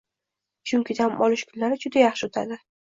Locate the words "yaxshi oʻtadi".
2.07-2.63